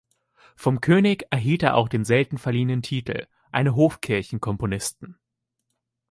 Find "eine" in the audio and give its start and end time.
3.51-3.75